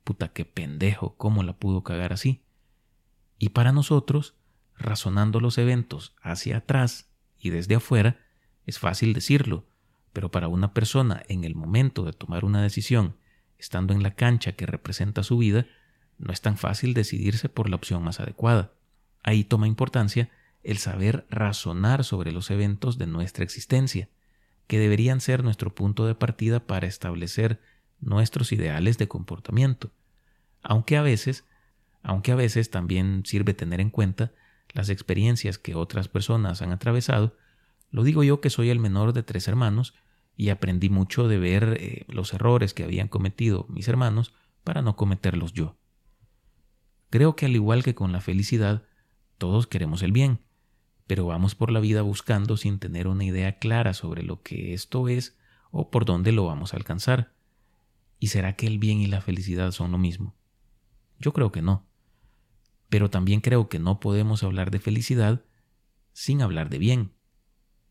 puta 0.03 0.29
qué 0.29 0.43
pendejo, 0.43 1.15
cómo 1.15 1.43
la 1.43 1.53
pudo 1.53 1.83
cagar 1.83 2.11
así. 2.11 2.43
Y 3.39 3.49
para 3.49 3.71
nosotros, 3.71 4.35
razonando 4.77 5.39
los 5.39 5.57
eventos 5.57 6.15
hacia 6.21 6.57
atrás 6.57 7.09
y 7.39 7.51
desde 7.51 7.75
afuera, 7.75 8.19
es 8.65 8.79
fácil 8.79 9.13
decirlo, 9.13 9.65
pero 10.11 10.29
para 10.29 10.49
una 10.49 10.73
persona 10.73 11.23
en 11.29 11.43
el 11.45 11.55
momento 11.55 12.03
de 12.03 12.11
tomar 12.11 12.43
una 12.43 12.61
decisión, 12.61 13.15
estando 13.57 13.93
en 13.93 14.03
la 14.03 14.15
cancha 14.15 14.53
que 14.53 14.65
representa 14.65 15.23
su 15.23 15.37
vida, 15.37 15.67
no 16.17 16.33
es 16.33 16.41
tan 16.41 16.57
fácil 16.57 16.93
decidirse 16.93 17.49
por 17.49 17.69
la 17.69 17.75
opción 17.75 18.03
más 18.03 18.19
adecuada. 18.19 18.71
Ahí 19.23 19.43
toma 19.43 19.67
importancia 19.67 20.29
el 20.63 20.77
saber 20.77 21.25
razonar 21.29 22.03
sobre 22.03 22.31
los 22.31 22.51
eventos 22.51 22.97
de 22.97 23.07
nuestra 23.07 23.43
existencia, 23.43 24.09
que 24.67 24.79
deberían 24.79 25.21
ser 25.21 25.43
nuestro 25.43 25.73
punto 25.73 26.05
de 26.05 26.15
partida 26.15 26.59
para 26.59 26.87
establecer 26.87 27.61
nuestros 27.99 28.51
ideales 28.51 28.97
de 28.97 29.07
comportamiento, 29.07 29.91
aunque 30.61 30.97
a 30.97 31.01
veces, 31.01 31.45
aunque 32.03 32.31
a 32.31 32.35
veces 32.35 32.69
también 32.69 33.23
sirve 33.25 33.53
tener 33.53 33.79
en 33.79 33.89
cuenta 33.89 34.31
las 34.73 34.89
experiencias 34.89 35.57
que 35.57 35.75
otras 35.75 36.07
personas 36.07 36.61
han 36.61 36.71
atravesado, 36.71 37.35
lo 37.91 38.03
digo 38.03 38.23
yo 38.23 38.41
que 38.41 38.49
soy 38.49 38.69
el 38.69 38.79
menor 38.79 39.13
de 39.13 39.23
tres 39.23 39.47
hermanos 39.47 39.93
y 40.35 40.49
aprendí 40.49 40.89
mucho 40.89 41.27
de 41.27 41.39
ver 41.39 41.77
eh, 41.79 42.05
los 42.09 42.33
errores 42.33 42.73
que 42.73 42.83
habían 42.83 43.07
cometido 43.07 43.65
mis 43.69 43.87
hermanos 43.87 44.33
para 44.63 44.81
no 44.81 44.95
cometerlos 44.95 45.53
yo. 45.53 45.75
Creo 47.09 47.35
que 47.35 47.45
al 47.45 47.55
igual 47.55 47.83
que 47.83 47.95
con 47.95 48.11
la 48.11 48.21
felicidad, 48.21 48.83
todos 49.37 49.67
queremos 49.67 50.01
el 50.03 50.11
bien, 50.11 50.41
pero 51.05 51.25
vamos 51.25 51.55
por 51.55 51.71
la 51.71 51.79
vida 51.79 52.01
buscando 52.01 52.57
sin 52.57 52.79
tener 52.79 53.07
una 53.07 53.23
idea 53.23 53.59
clara 53.59 53.93
sobre 53.93 54.23
lo 54.23 54.41
que 54.41 54.73
esto 54.73 55.07
es 55.07 55.37
o 55.71 55.89
por 55.89 56.05
dónde 56.05 56.31
lo 56.33 56.45
vamos 56.45 56.73
a 56.73 56.77
alcanzar. 56.77 57.33
¿Y 58.19 58.27
será 58.27 58.55
que 58.55 58.67
el 58.67 58.79
bien 58.79 58.99
y 58.99 59.07
la 59.07 59.21
felicidad 59.21 59.71
son 59.71 59.91
lo 59.91 59.97
mismo? 59.97 60.35
Yo 61.19 61.33
creo 61.33 61.51
que 61.51 61.61
no. 61.61 61.85
Pero 62.89 63.09
también 63.09 63.41
creo 63.41 63.69
que 63.69 63.79
no 63.79 63.99
podemos 63.99 64.43
hablar 64.43 64.71
de 64.71 64.79
felicidad 64.79 65.45
sin 66.13 66.41
hablar 66.41 66.69
de 66.69 66.79
bien, 66.79 67.13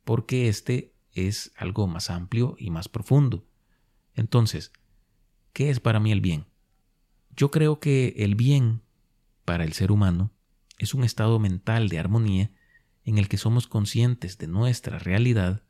porque 0.04 0.48
este 0.48 0.94
es 1.12 1.52
algo 1.56 1.86
más 1.86 2.10
amplio 2.10 2.56
y 2.58 2.70
más 2.70 2.88
profundo. 2.88 3.46
Entonces, 4.14 4.72
¿qué 5.52 5.70
es 5.70 5.80
para 5.80 6.00
mí 6.00 6.12
el 6.12 6.20
bien? 6.20 6.46
Yo 7.36 7.50
creo 7.50 7.80
que 7.80 8.14
el 8.18 8.34
bien 8.34 8.82
para 9.46 9.64
el 9.64 9.72
ser 9.72 9.90
humano 9.90 10.32
es 10.78 10.92
un 10.92 11.04
estado 11.04 11.38
mental 11.38 11.88
de 11.88 11.98
armonía 11.98 12.50
en 13.04 13.16
el 13.16 13.28
que 13.28 13.38
somos 13.38 13.68
conscientes 13.68 14.36
de 14.36 14.48
nuestra 14.48 14.98
realidad, 14.98 15.62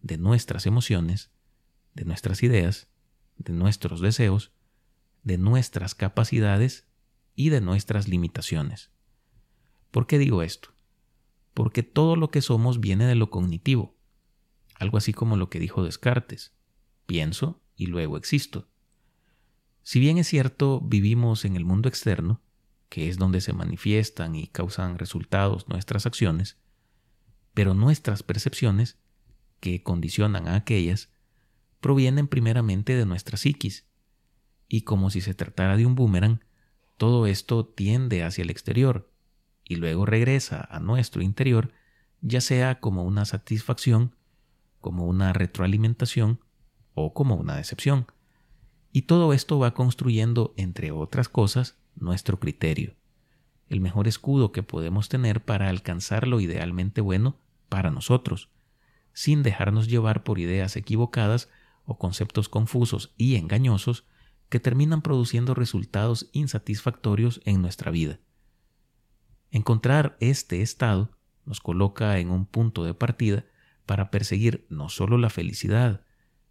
de 0.00 0.18
nuestras 0.18 0.66
emociones, 0.66 1.30
de 1.94 2.04
nuestras 2.04 2.42
ideas, 2.42 2.88
de 3.36 3.52
nuestros 3.52 4.00
deseos, 4.00 4.52
de 5.22 5.38
nuestras 5.38 5.94
capacidades 5.94 6.88
y 7.36 7.50
de 7.50 7.60
nuestras 7.60 8.08
limitaciones. 8.08 8.90
¿Por 9.90 10.06
qué 10.06 10.18
digo 10.18 10.42
esto? 10.42 10.70
Porque 11.52 11.82
todo 11.82 12.16
lo 12.16 12.30
que 12.30 12.40
somos 12.40 12.80
viene 12.80 13.04
de 13.04 13.14
lo 13.14 13.30
cognitivo, 13.30 13.94
algo 14.76 14.96
así 14.96 15.12
como 15.12 15.36
lo 15.36 15.50
que 15.50 15.60
dijo 15.60 15.84
Descartes, 15.84 16.54
pienso 17.06 17.62
y 17.76 17.86
luego 17.86 18.16
existo. 18.16 18.68
Si 19.82 20.00
bien 20.00 20.16
es 20.18 20.28
cierto, 20.28 20.80
vivimos 20.80 21.44
en 21.44 21.56
el 21.56 21.64
mundo 21.64 21.88
externo, 21.88 22.40
que 22.88 23.08
es 23.08 23.18
donde 23.18 23.40
se 23.40 23.52
manifiestan 23.52 24.34
y 24.34 24.48
causan 24.48 24.98
resultados 24.98 25.68
nuestras 25.68 26.06
acciones, 26.06 26.58
pero 27.54 27.74
nuestras 27.74 28.22
percepciones, 28.22 28.98
que 29.60 29.82
condicionan 29.82 30.46
a 30.48 30.54
aquellas, 30.54 31.10
provienen 31.80 32.28
primeramente 32.28 32.96
de 32.96 33.06
nuestra 33.06 33.36
psiquis, 33.36 33.86
y 34.68 34.82
como 34.82 35.10
si 35.10 35.20
se 35.20 35.34
tratara 35.34 35.76
de 35.76 35.86
un 35.86 35.94
boomerang, 35.94 36.40
todo 36.96 37.26
esto 37.26 37.64
tiende 37.64 38.22
hacia 38.24 38.42
el 38.42 38.50
exterior 38.50 39.10
y 39.64 39.76
luego 39.76 40.04
regresa 40.04 40.66
a 40.70 40.80
nuestro 40.80 41.22
interior, 41.22 41.72
ya 42.20 42.40
sea 42.40 42.80
como 42.80 43.04
una 43.04 43.24
satisfacción, 43.24 44.16
como 44.80 45.06
una 45.06 45.32
retroalimentación 45.32 46.40
o 46.94 47.14
como 47.14 47.36
una 47.36 47.56
decepción. 47.56 48.06
Y 48.92 49.02
todo 49.02 49.32
esto 49.32 49.58
va 49.58 49.74
construyendo, 49.74 50.54
entre 50.56 50.90
otras 50.90 51.28
cosas, 51.28 51.77
nuestro 52.00 52.38
criterio, 52.38 52.94
el 53.68 53.80
mejor 53.80 54.08
escudo 54.08 54.52
que 54.52 54.62
podemos 54.62 55.08
tener 55.08 55.44
para 55.44 55.68
alcanzar 55.68 56.26
lo 56.26 56.40
idealmente 56.40 57.00
bueno 57.00 57.38
para 57.68 57.90
nosotros, 57.90 58.50
sin 59.12 59.42
dejarnos 59.42 59.88
llevar 59.88 60.24
por 60.24 60.38
ideas 60.38 60.76
equivocadas 60.76 61.50
o 61.84 61.98
conceptos 61.98 62.48
confusos 62.48 63.14
y 63.16 63.36
engañosos 63.36 64.06
que 64.48 64.60
terminan 64.60 65.02
produciendo 65.02 65.54
resultados 65.54 66.30
insatisfactorios 66.32 67.40
en 67.44 67.60
nuestra 67.60 67.90
vida. 67.90 68.20
Encontrar 69.50 70.16
este 70.20 70.62
estado 70.62 71.10
nos 71.44 71.60
coloca 71.60 72.18
en 72.18 72.30
un 72.30 72.46
punto 72.46 72.84
de 72.84 72.94
partida 72.94 73.44
para 73.86 74.10
perseguir 74.10 74.66
no 74.68 74.88
solo 74.88 75.16
la 75.16 75.30
felicidad, 75.30 76.02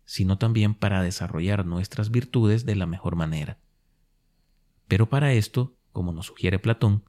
sino 0.05 0.37
también 0.37 0.73
para 0.73 1.03
desarrollar 1.03 1.65
nuestras 1.65 2.09
virtudes 2.09 2.65
de 2.65 2.75
la 2.75 2.85
mejor 2.85 3.15
manera. 3.15 3.59
Pero 4.87 5.09
para 5.09 5.33
esto 5.33 5.77
como 5.97 6.13
nos 6.13 6.27
sugiere 6.27 6.59
Platón, 6.59 7.05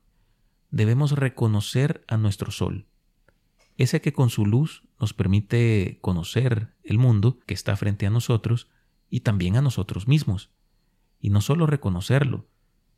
debemos 0.71 1.13
reconocer 1.13 2.07
a 2.09 2.17
nuestro 2.17 2.51
sol, 2.51 2.87
ese 3.77 4.01
que 4.01 4.15
con 4.15 4.31
su 4.31 4.47
luz 4.47 4.83
nos 4.99 5.13
permite 5.13 5.99
conocer 6.01 6.75
el 6.85 6.97
mundo 6.97 7.39
que 7.45 7.53
está 7.53 7.77
frente 7.77 8.07
a 8.07 8.11
nosotros 8.11 8.71
y 9.11 9.21
también 9.21 9.57
a 9.57 9.61
nosotros 9.61 10.09
mismos. 10.09 10.49
Y 11.21 11.29
no 11.29 11.43
solo 11.43 11.67
reconocerlo, 11.67 12.49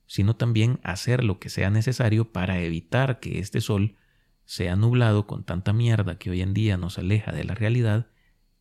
sino 0.06 0.36
también 0.36 0.78
hacer 0.84 1.24
lo 1.24 1.40
que 1.40 1.48
sea 1.48 1.70
necesario 1.70 2.30
para 2.30 2.60
evitar 2.60 3.18
que 3.18 3.40
este 3.40 3.60
sol 3.60 3.96
sea 4.44 4.76
nublado 4.76 5.26
con 5.26 5.42
tanta 5.42 5.72
mierda 5.72 6.18
que 6.18 6.30
hoy 6.30 6.40
en 6.40 6.54
día 6.54 6.76
nos 6.76 6.98
aleja 6.98 7.32
de 7.32 7.42
la 7.42 7.56
realidad 7.56 8.06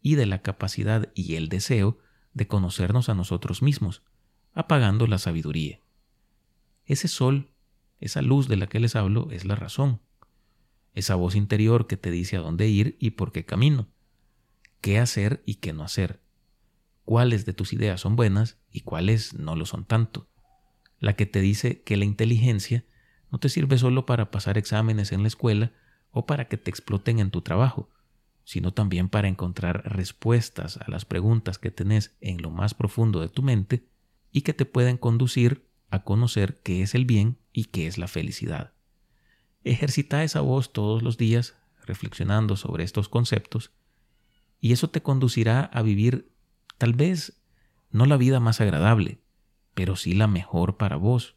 y 0.02 0.16
de 0.16 0.26
la 0.26 0.42
capacidad 0.42 1.12
y 1.14 1.36
el 1.36 1.48
deseo 1.48 2.00
de 2.34 2.48
conocernos 2.48 3.08
a 3.08 3.14
nosotros 3.14 3.62
mismos, 3.62 4.02
apagando 4.56 5.06
la 5.06 5.20
sabiduría. 5.20 5.80
Ese 6.90 7.08
sol, 7.08 7.52
esa 8.00 8.24
luz 8.24 8.48
de 8.48 8.56
la 8.58 8.66
que 8.66 8.80
les 8.80 8.96
hablo, 8.96 9.30
es 9.30 9.46
la 9.46 9.54
razón, 9.54 10.02
esa 10.96 11.14
voz 11.14 11.36
interior 11.36 11.86
que 11.86 11.98
te 11.98 12.10
dice 12.10 12.36
a 12.36 12.40
dónde 12.40 12.68
ir 12.68 12.98
y 13.00 13.12
por 13.12 13.32
qué 13.32 13.46
camino, 13.46 13.88
qué 14.82 14.98
hacer 14.98 15.44
y 15.46 15.56
qué 15.56 15.72
no 15.72 15.84
hacer, 15.84 16.20
cuáles 17.06 17.46
de 17.46 17.54
tus 17.54 17.74
ideas 17.74 18.02
son 18.02 18.16
buenas 18.16 18.58
y 18.72 18.82
cuáles 18.82 19.36
no 19.36 19.56
lo 19.56 19.68
son 19.68 19.86
tanto, 19.86 20.28
la 21.00 21.16
que 21.16 21.28
te 21.28 21.42
dice 21.42 21.84
que 21.84 21.96
la 21.96 22.06
inteligencia 22.06 22.86
no 23.32 23.38
te 23.38 23.50
sirve 23.50 23.78
solo 23.78 24.08
para 24.08 24.32
pasar 24.32 24.58
exámenes 24.58 25.12
en 25.12 25.22
la 25.22 25.28
escuela 25.28 25.72
o 26.10 26.26
para 26.26 26.48
que 26.48 26.58
te 26.58 26.72
exploten 26.72 27.20
en 27.20 27.30
tu 27.30 27.44
trabajo, 27.44 27.92
sino 28.46 28.74
también 28.74 29.10
para 29.10 29.28
encontrar 29.28 29.84
respuestas 29.86 30.78
a 30.78 30.90
las 30.90 31.06
preguntas 31.06 31.60
que 31.60 31.70
tenés 31.70 32.18
en 32.20 32.42
lo 32.42 32.50
más 32.50 32.74
profundo 32.74 33.22
de 33.22 33.30
tu 33.30 33.44
mente 33.44 33.86
y 34.32 34.42
que 34.42 34.56
te 34.56 34.66
pueden 34.66 34.98
conducir 34.98 35.69
a 35.90 36.04
conocer 36.04 36.62
qué 36.62 36.82
es 36.82 36.96
el 36.96 37.06
bien 37.06 37.38
y 37.54 37.66
qué 37.66 37.88
es 37.88 37.98
la 37.98 38.08
felicidad. 38.08 38.74
Ejercita 39.64 40.24
esa 40.24 40.42
voz 40.42 40.72
todos 40.72 41.04
los 41.04 41.18
días, 41.18 41.56
reflexionando 41.86 42.56
sobre 42.56 42.84
estos 42.84 43.10
conceptos, 43.10 43.72
y 44.60 44.74
eso 44.74 44.90
te 44.90 45.02
conducirá 45.02 45.62
a 45.62 45.82
vivir 45.82 46.32
tal 46.78 46.94
vez 46.94 47.42
no 47.92 48.06
la 48.06 48.18
vida 48.18 48.40
más 48.40 48.62
agradable, 48.62 49.20
pero 49.74 49.96
sí 49.96 50.14
la 50.14 50.28
mejor 50.28 50.78
para 50.78 50.96
vos. 50.96 51.36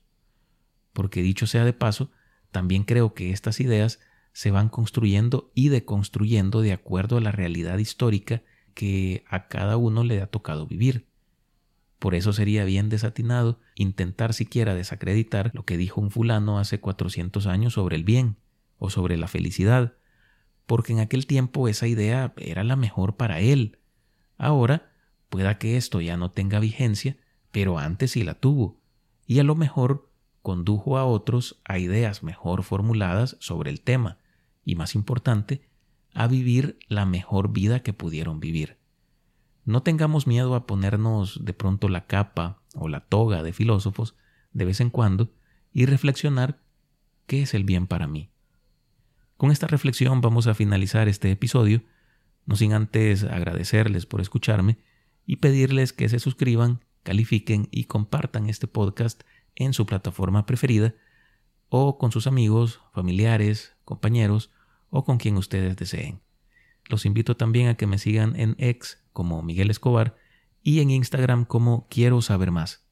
Porque 0.92 1.22
dicho 1.22 1.46
sea 1.46 1.64
de 1.64 1.72
paso, 1.72 2.10
también 2.50 2.84
creo 2.84 3.14
que 3.14 3.30
estas 3.30 3.60
ideas 3.60 4.00
se 4.32 4.50
van 4.50 4.68
construyendo 4.68 5.50
y 5.54 5.68
deconstruyendo 5.68 6.60
de 6.60 6.72
acuerdo 6.72 7.16
a 7.16 7.20
la 7.20 7.32
realidad 7.32 7.78
histórica 7.78 8.42
que 8.74 9.24
a 9.28 9.48
cada 9.48 9.76
uno 9.76 10.04
le 10.04 10.20
ha 10.20 10.26
tocado 10.26 10.66
vivir. 10.66 11.06
Por 12.02 12.16
eso 12.16 12.32
sería 12.32 12.64
bien 12.64 12.88
desatinado 12.88 13.60
intentar 13.76 14.34
siquiera 14.34 14.74
desacreditar 14.74 15.52
lo 15.54 15.64
que 15.64 15.76
dijo 15.76 16.00
un 16.00 16.10
fulano 16.10 16.58
hace 16.58 16.80
400 16.80 17.46
años 17.46 17.74
sobre 17.74 17.94
el 17.94 18.02
bien 18.02 18.38
o 18.76 18.90
sobre 18.90 19.16
la 19.16 19.28
felicidad, 19.28 19.94
porque 20.66 20.94
en 20.94 20.98
aquel 20.98 21.28
tiempo 21.28 21.68
esa 21.68 21.86
idea 21.86 22.32
era 22.38 22.64
la 22.64 22.74
mejor 22.74 23.16
para 23.16 23.38
él. 23.38 23.78
Ahora, 24.36 24.90
pueda 25.28 25.58
que 25.58 25.76
esto 25.76 26.00
ya 26.00 26.16
no 26.16 26.32
tenga 26.32 26.58
vigencia, 26.58 27.18
pero 27.52 27.78
antes 27.78 28.10
sí 28.10 28.24
la 28.24 28.34
tuvo, 28.34 28.80
y 29.24 29.38
a 29.38 29.44
lo 29.44 29.54
mejor 29.54 30.10
condujo 30.42 30.98
a 30.98 31.04
otros 31.04 31.60
a 31.62 31.78
ideas 31.78 32.24
mejor 32.24 32.64
formuladas 32.64 33.36
sobre 33.38 33.70
el 33.70 33.80
tema, 33.80 34.18
y 34.64 34.74
más 34.74 34.96
importante, 34.96 35.68
a 36.14 36.26
vivir 36.26 36.80
la 36.88 37.06
mejor 37.06 37.52
vida 37.52 37.84
que 37.84 37.92
pudieron 37.92 38.40
vivir. 38.40 38.81
No 39.64 39.82
tengamos 39.82 40.26
miedo 40.26 40.54
a 40.54 40.66
ponernos 40.66 41.44
de 41.44 41.52
pronto 41.52 41.88
la 41.88 42.06
capa 42.06 42.62
o 42.74 42.88
la 42.88 43.00
toga 43.00 43.42
de 43.42 43.52
filósofos 43.52 44.16
de 44.52 44.64
vez 44.64 44.80
en 44.80 44.90
cuando 44.90 45.30
y 45.72 45.86
reflexionar 45.86 46.60
qué 47.26 47.42
es 47.42 47.54
el 47.54 47.64
bien 47.64 47.86
para 47.86 48.06
mí. 48.06 48.30
Con 49.36 49.50
esta 49.50 49.66
reflexión 49.66 50.20
vamos 50.20 50.46
a 50.46 50.54
finalizar 50.54 51.08
este 51.08 51.30
episodio, 51.30 51.82
no 52.44 52.56
sin 52.56 52.72
antes 52.72 53.24
agradecerles 53.24 54.06
por 54.06 54.20
escucharme 54.20 54.78
y 55.26 55.36
pedirles 55.36 55.92
que 55.92 56.08
se 56.08 56.18
suscriban, 56.18 56.84
califiquen 57.02 57.68
y 57.70 57.84
compartan 57.84 58.48
este 58.48 58.66
podcast 58.66 59.22
en 59.54 59.74
su 59.74 59.86
plataforma 59.86 60.46
preferida 60.46 60.94
o 61.68 61.98
con 61.98 62.12
sus 62.12 62.26
amigos, 62.26 62.80
familiares, 62.92 63.74
compañeros 63.84 64.50
o 64.90 65.04
con 65.04 65.18
quien 65.18 65.36
ustedes 65.36 65.76
deseen. 65.76 66.20
Los 66.88 67.06
invito 67.06 67.36
también 67.36 67.68
a 67.68 67.76
que 67.76 67.86
me 67.86 67.98
sigan 67.98 68.38
en 68.38 68.54
X 68.58 69.02
como 69.12 69.42
Miguel 69.42 69.70
Escobar 69.70 70.16
y 70.62 70.80
en 70.80 70.90
Instagram 70.90 71.44
como 71.44 71.86
Quiero 71.88 72.20
Saber 72.22 72.50
Más. 72.50 72.86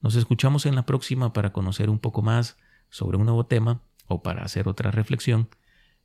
Nos 0.00 0.14
escuchamos 0.14 0.66
en 0.66 0.74
la 0.74 0.86
próxima 0.86 1.32
para 1.32 1.52
conocer 1.52 1.90
un 1.90 1.98
poco 1.98 2.22
más 2.22 2.56
sobre 2.90 3.16
un 3.16 3.26
nuevo 3.26 3.46
tema 3.46 3.82
o 4.06 4.22
para 4.22 4.44
hacer 4.44 4.68
otra 4.68 4.90
reflexión. 4.90 5.48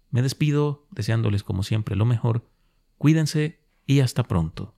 Me 0.10 0.22
despido 0.22 0.88
deseándoles 0.92 1.44
como 1.44 1.64
siempre 1.64 1.96
lo 1.96 2.06
mejor. 2.06 2.48
Cuídense 2.98 3.60
y 3.86 4.00
hasta 4.00 4.24
pronto. 4.24 4.76